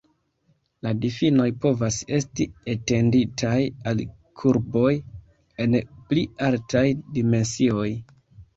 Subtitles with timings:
[0.85, 3.59] La difinoj povas esti etenditaj
[3.93, 4.03] al
[4.43, 4.97] kurboj
[5.67, 5.79] en
[6.11, 6.85] pli altaj
[7.23, 7.89] dimensioj.